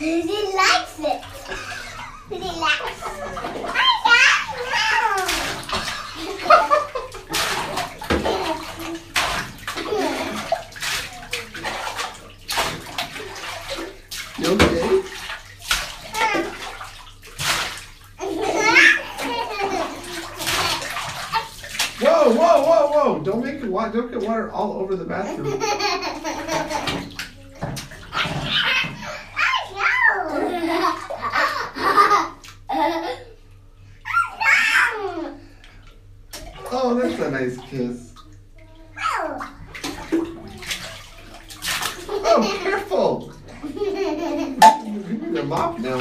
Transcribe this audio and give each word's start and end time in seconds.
He 0.00 0.22
likes 0.56 0.98
it. 0.98 1.20
Relax. 2.30 2.80
you 14.38 14.46
okay? 14.46 15.02
Whoa, 22.00 22.32
whoa, 22.32 22.62
whoa, 22.62 22.86
whoa! 22.88 23.20
Don't 23.22 23.44
make 23.44 23.56
it. 23.56 23.70
Don't 23.70 24.10
get 24.10 24.22
water 24.22 24.50
all 24.50 24.72
over 24.72 24.96
the 24.96 25.04
bathroom. 25.04 25.60
Oh, 36.72 36.94
that's 36.94 37.20
a 37.20 37.30
nice 37.32 37.58
kiss. 37.68 38.14
Oh, 42.08 42.60
careful! 42.62 43.32
You 43.64 43.90
need 45.18 45.36
a 45.36 45.42
mop 45.42 45.80
now. 45.80 45.98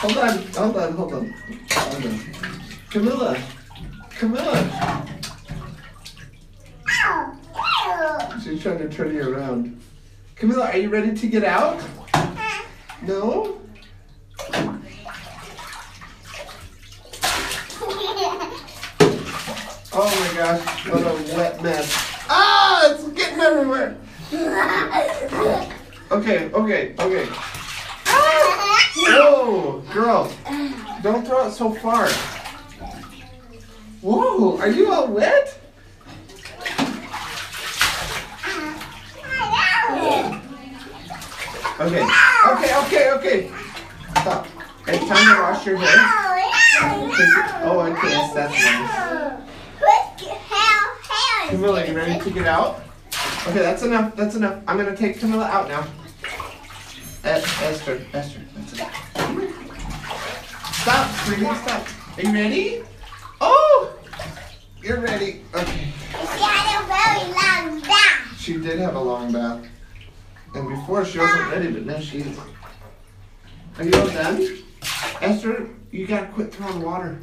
Hold 0.00 0.18
on, 0.18 0.38
hold 0.52 0.76
on, 0.76 0.92
hold 0.92 1.14
on. 1.14 1.34
Hold. 1.70 2.20
Camilla, 2.90 3.38
Camilla. 4.20 5.06
She's 8.44 8.62
trying 8.62 8.76
to 8.76 8.88
turn 8.90 9.14
you 9.14 9.34
around. 9.34 9.80
Camilla, 10.36 10.66
are 10.66 10.76
you 10.76 10.90
ready 10.90 11.16
to 11.16 11.26
get 11.26 11.42
out? 11.42 11.82
No? 13.00 13.56
Oh 19.92 20.06
my 20.06 20.38
gosh, 20.38 20.88
what 20.88 21.02
a 21.02 21.36
wet 21.36 21.62
mess. 21.62 21.92
Ah, 22.28 22.92
it's 22.92 23.08
getting 23.08 23.40
everywhere. 23.40 23.96
Okay, 26.12 26.48
okay, 26.52 26.94
okay. 26.98 27.26
Whoa, 28.96 29.82
girl, 29.92 30.32
don't 31.02 31.26
throw 31.26 31.48
it 31.48 31.52
so 31.52 31.74
far. 31.74 32.08
Are 34.40 34.70
you 34.70 34.90
all 34.90 35.06
wet? 35.08 35.54
Okay, 41.78 42.02
okay, 42.46 42.76
okay, 42.76 43.10
okay. 43.10 43.50
Stop. 44.20 44.46
It's 44.86 45.06
time 45.08 45.36
to 45.36 45.42
wash 45.42 45.66
your 45.66 45.76
hair. 45.76 45.88
Oh, 47.64 47.80
okay, 47.80 48.08
yes, 48.08 48.32
that's 48.32 48.52
nice. 48.64 49.10
Camilla, 51.50 51.86
you 51.86 51.94
ready 51.94 52.18
to 52.18 52.30
get 52.30 52.46
out? 52.46 52.82
Okay, 53.46 53.58
that's 53.58 53.82
enough. 53.82 54.16
That's 54.16 54.36
enough. 54.36 54.62
I'm 54.66 54.78
gonna 54.78 54.96
take 54.96 55.20
Camilla 55.20 55.44
out 55.44 55.68
now. 55.68 55.86
Eh, 57.24 57.42
Esther, 57.62 58.00
Esther, 58.14 58.40
that's 58.54 58.72
enough. 58.72 58.94
Stop, 60.76 61.10
sweetie, 61.26 61.44
stop. 61.44 61.86
Are 62.16 62.22
you 62.22 62.32
ready? 62.32 62.82
Oh, 63.42 63.92
you're 64.82 65.00
ready. 65.00 65.42
Okay. 65.54 65.92
She 66.10 66.42
had 66.42 66.82
a 66.82 66.86
very 66.86 67.32
long 67.32 67.80
bath. 67.82 68.40
She 68.40 68.56
did 68.56 68.78
have 68.78 68.94
a 68.94 69.00
long 69.00 69.30
bath. 69.30 69.66
And 70.54 70.68
before 70.68 71.04
she 71.04 71.18
wasn't 71.18 71.50
ready, 71.50 71.70
but 71.70 71.84
now 71.84 72.00
she 72.00 72.18
is. 72.18 72.38
Are 73.78 73.84
you 73.84 73.92
all 73.92 74.06
done? 74.08 74.58
Esther, 75.20 75.68
you 75.90 76.06
gotta 76.06 76.26
quit 76.28 76.54
throwing 76.54 76.82
water. 76.82 77.18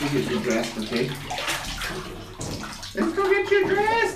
You 0.00 0.08
get 0.10 0.30
your 0.30 0.42
dress, 0.42 0.78
okay? 0.78 1.10
Let's 2.94 3.12
go 3.16 3.30
get 3.30 3.50
your 3.50 3.64
dress! 3.64 4.07